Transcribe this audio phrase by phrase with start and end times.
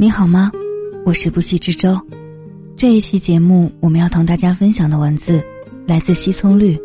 [0.00, 0.52] 你好吗？
[1.04, 2.00] 我是不息之舟。
[2.76, 5.42] 这一期节目，我们要同大家分享的文字
[5.88, 6.78] 来自西葱绿。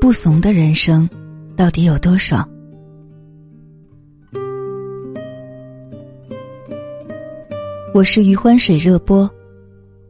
[0.00, 1.06] 不怂的人生，
[1.54, 2.48] 到底有多爽？
[7.92, 9.30] 我是余欢水热播，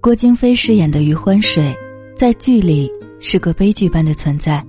[0.01, 1.77] 郭京飞饰演的余欢水，
[2.17, 2.89] 在剧里
[3.19, 4.65] 是个悲剧般的存在，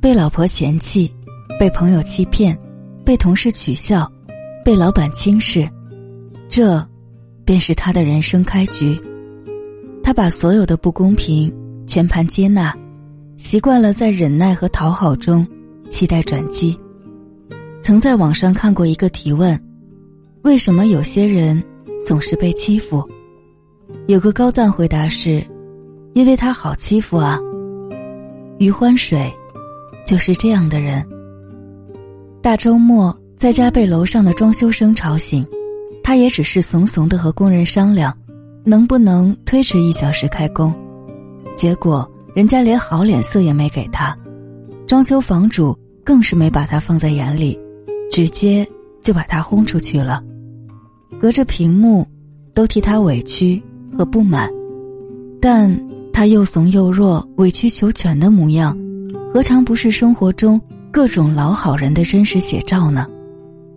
[0.00, 1.12] 被老婆嫌弃，
[1.58, 2.56] 被朋友欺骗，
[3.04, 4.08] 被同事取笑，
[4.64, 5.68] 被老板轻视。
[6.56, 6.80] 这，
[7.44, 8.96] 便是他的人生开局。
[10.04, 11.52] 他把所有的不公平
[11.84, 12.72] 全盘接纳，
[13.36, 15.44] 习惯了在忍耐和讨好中
[15.88, 16.78] 期待转机。
[17.82, 19.60] 曾在网上看过一个提问：
[20.42, 21.60] 为什么有些人
[22.06, 23.04] 总是被欺负？
[24.06, 25.44] 有个高赞回答是：
[26.12, 27.36] 因为他好欺负啊。
[28.60, 29.28] 余欢水，
[30.06, 31.04] 就是这样的人。
[32.40, 35.44] 大周末在家被楼上的装修声吵醒。
[36.04, 38.14] 他也只是怂怂的和工人商量，
[38.62, 40.72] 能不能推迟一小时开工，
[41.56, 44.14] 结果人家连好脸色也没给他，
[44.86, 47.58] 装修房主更是没把他放在眼里，
[48.10, 48.68] 直接
[49.00, 50.22] 就把他轰出去了。
[51.18, 52.06] 隔着屏幕，
[52.52, 53.60] 都替他委屈
[53.96, 54.50] 和不满，
[55.40, 55.74] 但
[56.12, 58.78] 他又怂又弱、委曲求全的模样，
[59.32, 60.60] 何尝不是生活中
[60.92, 63.08] 各种老好人的真实写照呢？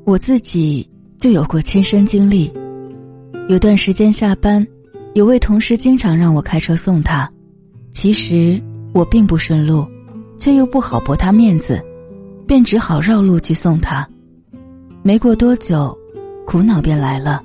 [0.04, 0.86] 我自己。
[1.20, 2.52] 就有过亲身经历，
[3.50, 4.66] 有段时间下班，
[5.16, 7.28] 有位同事经常让我开车送他，
[7.92, 8.62] 其实
[8.94, 9.88] 我并不顺路，
[10.38, 11.84] 却又不好驳他面子，
[12.46, 14.08] 便只好绕路去送他。
[15.02, 15.98] 没过多久，
[16.46, 17.44] 苦恼便来了，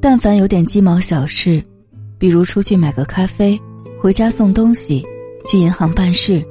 [0.00, 1.62] 但凡有点鸡毛小事，
[2.18, 3.56] 比如出去买个咖啡、
[4.00, 5.06] 回家送东西、
[5.46, 6.44] 去银行办事，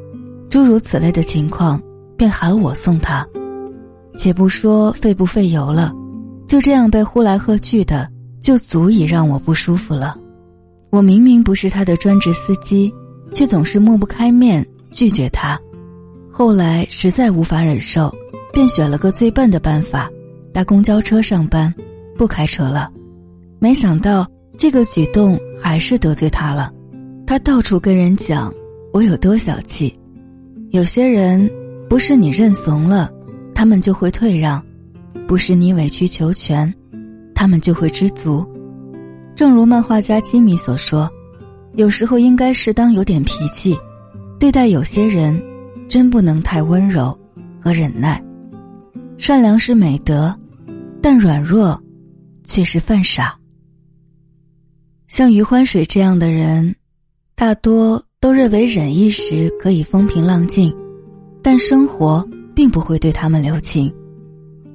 [0.49, 1.81] 诸如此类的情况，
[2.15, 3.27] 便喊我送他。
[4.17, 5.93] 且不说费不费油了。
[6.49, 8.09] 就这样被呼来喝去的，
[8.41, 10.17] 就足以让我不舒服了。
[10.89, 12.91] 我明明不是他的专职司机，
[13.31, 15.59] 却总是抹不开面拒绝他。
[16.31, 18.11] 后来实在无法忍受，
[18.51, 20.09] 便选了个最笨的办法，
[20.51, 21.71] 搭公交车上班，
[22.17, 22.91] 不开车了。
[23.59, 24.25] 没想到
[24.57, 26.73] 这个举动还是得罪他了。
[27.27, 28.51] 他到处跟人讲
[28.91, 29.95] 我有多小气。
[30.71, 31.47] 有些人
[31.87, 33.07] 不是你认怂了，
[33.53, 34.59] 他们就会退让。
[35.29, 36.73] 不是你委曲求全，
[37.35, 38.43] 他们就会知足。
[39.35, 41.07] 正如漫画家吉米所说，
[41.75, 43.77] 有时候应该适当有点脾气，
[44.39, 45.39] 对待有些人，
[45.87, 47.15] 真不能太温柔
[47.61, 48.19] 和忍耐。
[49.19, 50.35] 善良是美德，
[50.99, 51.79] 但软弱
[52.43, 53.37] 却是犯傻。
[55.07, 56.75] 像余欢水这样的人，
[57.35, 60.75] 大多都认为忍一时可以风平浪静，
[61.43, 63.93] 但生活并不会对他们留情。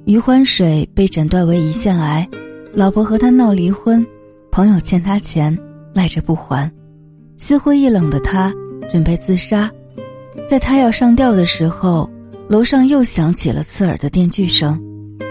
[0.05, 2.29] 余欢水被诊断为胰腺癌，
[2.71, 4.05] 老婆和他闹离婚，
[4.51, 5.57] 朋友欠他钱
[5.95, 6.71] 赖着不还，
[7.37, 8.53] 心灰意冷的他
[8.87, 9.67] 准备自杀，
[10.47, 12.07] 在他要上吊的时候，
[12.47, 14.79] 楼上又响起了刺耳的电锯声，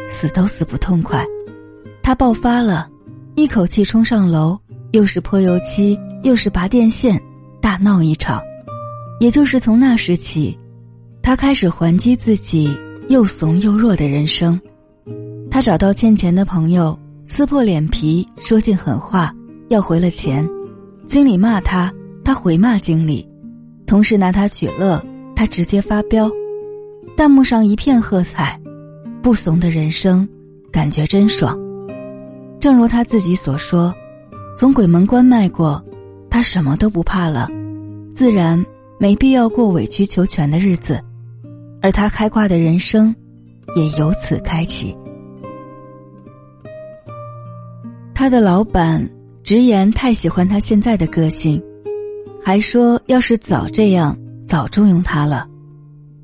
[0.04, 1.24] 死都死不痛快，
[2.02, 2.88] 他爆发了，
[3.36, 4.58] 一口气冲上楼，
[4.90, 7.16] 又是泼油漆又是拔电线，
[7.60, 8.42] 大闹一场，
[9.20, 10.58] 也就是从那时起，
[11.22, 12.76] 他开始还击自己。
[13.08, 14.58] 又怂又弱的人生，
[15.50, 19.34] 他找到欠钱的朋友，撕破脸皮说尽狠话，
[19.68, 20.48] 要回了钱。
[21.06, 21.92] 经理骂他，
[22.24, 23.22] 他回骂经理；
[23.86, 25.04] 同事拿他取乐，
[25.36, 26.30] 他直接发飙。
[27.14, 28.58] 弹幕上一片喝彩，
[29.22, 30.26] 不怂的人生，
[30.72, 31.58] 感觉真爽。
[32.58, 33.94] 正如他自己所说，
[34.56, 35.82] 从鬼门关迈过，
[36.30, 37.50] 他什么都不怕了，
[38.14, 38.64] 自然
[38.98, 40.98] 没必要过委曲求全的日子。
[41.84, 43.14] 而他开挂的人生，
[43.76, 44.96] 也由此开启。
[48.14, 49.06] 他的老板
[49.42, 51.62] 直言太喜欢他现在的个性，
[52.42, 55.46] 还说要是早这样，早重用他了。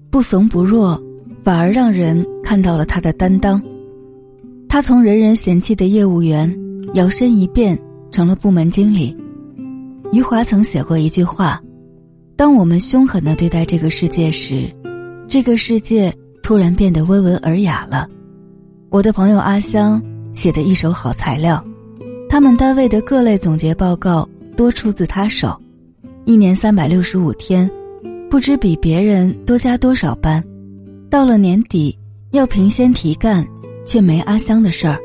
[0.09, 0.99] 不怂不弱，
[1.45, 3.63] 反而让人看到了他的担当。
[4.67, 6.51] 他从人人嫌弃的业务员，
[6.95, 7.79] 摇身一变
[8.11, 9.15] 成了部门经理。
[10.11, 11.61] 余华曾写过一句话
[12.35, 14.67] ：“当我们凶狠的对待这个世界时。”
[15.31, 16.13] 这个世界
[16.43, 18.09] 突然变得温文尔雅了。
[18.89, 21.65] 我的朋友阿香写的一手好材料，
[22.29, 25.57] 他们单位的各类总结报告多出自他手。
[26.25, 27.71] 一年三百六十五天，
[28.29, 30.45] 不知比别人多加多少班。
[31.09, 31.97] 到了年底
[32.33, 33.47] 要评先提干，
[33.87, 34.99] 却没阿香的事儿。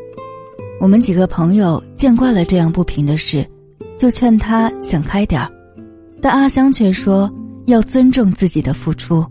[0.82, 3.48] 我们几个朋友见惯了这样不平的事，
[3.96, 5.52] 就劝他想开点儿，
[6.20, 7.32] 但阿香却说
[7.68, 9.24] 要尊重自己的付出。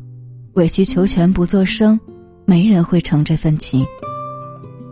[0.55, 1.99] 委曲求全不作声，
[2.45, 3.85] 没人会成这份情。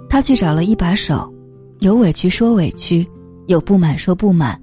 [0.08, 1.32] 他去找了一把手，
[1.78, 3.06] 有委屈说委屈，
[3.46, 4.60] 有不满说不满，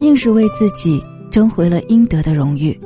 [0.00, 1.00] 硬是为自己
[1.30, 2.78] 争回了应得的荣誉。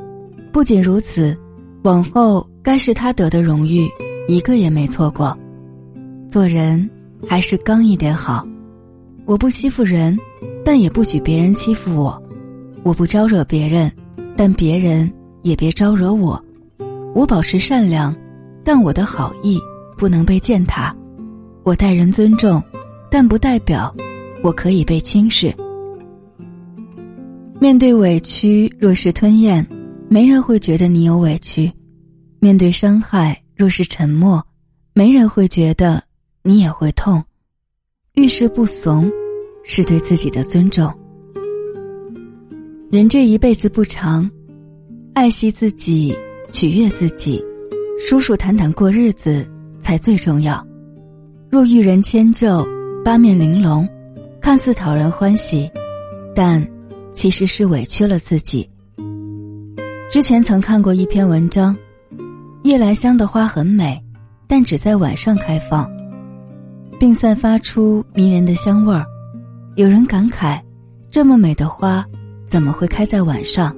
[0.52, 1.36] 不仅如此，
[1.84, 3.88] 往后该是他得的荣誉，
[4.28, 5.36] 一个也没错过。
[6.28, 6.88] 做人
[7.26, 8.46] 还是刚一点好。
[9.24, 10.18] 我不欺负人，
[10.62, 12.12] 但也不许别人欺负我；
[12.82, 13.90] 我不招惹别人，
[14.36, 15.10] 但别人
[15.42, 16.38] 也别招惹我。
[17.14, 18.14] 我保持善良，
[18.64, 19.58] 但我的好意
[19.96, 20.94] 不能被践踏。
[21.62, 22.62] 我待人尊重，
[23.10, 23.94] 但不代表
[24.42, 25.54] 我可以被轻视。
[27.60, 29.64] 面对委屈，若是吞咽，
[30.08, 31.70] 没人会觉得你有委屈；
[32.40, 34.44] 面对伤害，若是沉默，
[34.92, 36.02] 没人会觉得
[36.42, 37.22] 你也会痛。
[38.14, 39.10] 遇事不怂，
[39.62, 40.92] 是对自己的尊重。
[42.90, 44.30] 人这一辈子不长，
[45.14, 46.14] 爱惜自己，
[46.54, 47.44] 取悦自己，
[47.98, 49.44] 舒舒坦坦过日子
[49.82, 50.64] 才最重要。
[51.50, 52.64] 若遇人迁就，
[53.04, 53.88] 八面玲珑，
[54.40, 55.68] 看似讨人欢喜，
[56.32, 56.64] 但
[57.12, 58.70] 其实是委屈了自己。
[60.08, 61.76] 之前曾看过一篇文章，
[62.62, 64.00] 夜来香的花很美，
[64.46, 65.90] 但只在晚上开放。
[67.00, 69.04] 并散发出迷人的香味儿。
[69.74, 70.62] 有人感慨：
[71.10, 72.06] 这么美的花，
[72.46, 73.74] 怎么会开在晚上？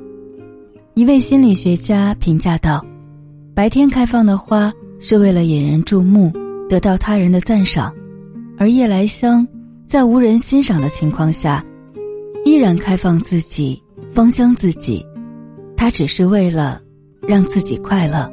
[0.97, 2.83] 一位心理学家评价道
[3.55, 6.33] ：“白天开放的花是为了引人注目，
[6.71, 7.93] 得到他人的赞赏；
[8.57, 9.47] 而夜来香
[9.85, 11.63] 在无人欣赏的情况下，
[12.47, 13.79] 依然开放自己，
[14.15, 15.05] 芳香自己。
[15.77, 16.81] 它只是为了
[17.29, 18.27] 让自己快乐。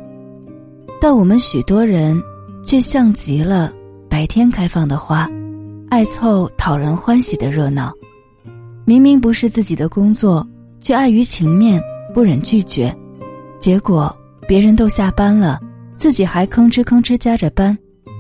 [1.02, 2.18] 但我们许多人
[2.64, 3.74] 却像极了。”
[4.10, 5.30] 白天开放的花，
[5.90, 7.92] 爱凑讨人欢喜的热闹，
[8.86, 10.48] 明明不是自己的工作，
[10.80, 11.84] 却碍于情面
[12.14, 12.96] 不忍拒绝，
[13.60, 14.16] 结果
[14.48, 15.60] 别人都下班了，
[15.98, 17.78] 自己还吭哧吭哧加着班。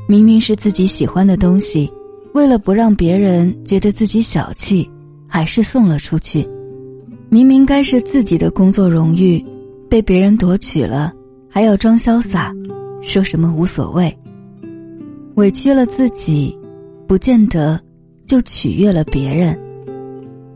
[0.07, 1.92] 明明是自己喜欢的东西，
[2.34, 4.90] 为了不让别人觉得自己小气，
[5.28, 6.48] 还是送了出去。
[7.30, 9.44] 明明该是自己的工作荣誉，
[9.90, 11.13] 被别人夺取了，
[11.50, 12.54] 还要装潇洒，
[13.01, 14.16] 说什么无所谓。
[15.36, 16.56] 委屈了自己，
[17.07, 17.80] 不见得
[18.25, 19.57] 就取悦了别人。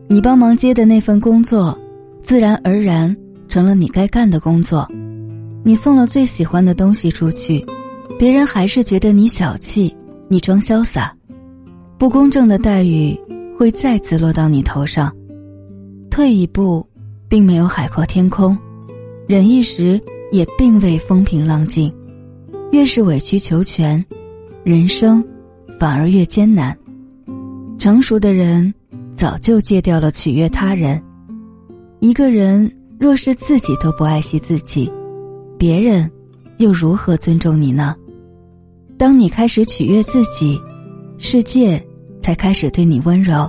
[0.07, 1.77] 你帮忙接的那份工作，
[2.21, 3.15] 自然而然
[3.47, 4.87] 成了你该干的工作。
[5.63, 7.65] 你送了最喜欢的东西出去，
[8.17, 9.95] 别人还是觉得你小气，
[10.27, 11.13] 你装潇洒。
[11.97, 13.19] 不公正的待遇
[13.57, 15.13] 会再次落到你头上。
[16.09, 16.87] 退一步，
[17.27, 18.55] 并没有海阔天空；
[19.27, 19.99] 忍一时，
[20.31, 21.93] 也并未风平浪静。
[22.71, 24.03] 越是委曲求全。
[24.63, 25.23] 人生
[25.79, 26.77] 反而越艰难。
[27.79, 28.73] 成熟的人
[29.15, 31.01] 早就戒掉了取悦他人。
[31.99, 34.91] 一个人若是自己都不爱惜自己，
[35.57, 36.11] 别人
[36.57, 37.95] 又如何尊重你呢？
[38.97, 40.59] 当你开始取悦自己，
[41.19, 41.81] 世界
[42.21, 43.47] 才开始对你温柔。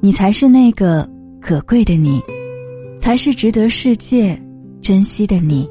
[0.00, 1.08] 你才是那个
[1.40, 2.20] 可贵的你，
[2.98, 4.38] 才是值得世界
[4.82, 5.68] 珍惜的你。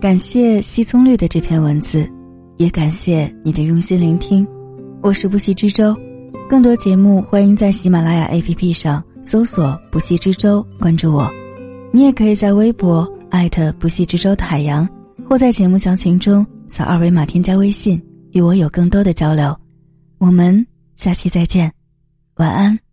[0.00, 2.08] 感谢西葱绿的这篇文字，
[2.58, 4.46] 也感谢你的用心聆听。
[5.02, 5.96] 我是不息之舟，
[6.48, 11.28] 更多节目欢迎在喜马拉雅 APP 上搜索“不系之舟”，关注我。
[11.92, 14.88] 你也可以在微博艾特“不系之舟”的海洋，
[15.28, 18.00] 或在节目详情中扫二维码添加微信，
[18.30, 19.54] 与我有更多的交流。
[20.18, 21.72] 我们下期再见，
[22.36, 22.85] 晚安。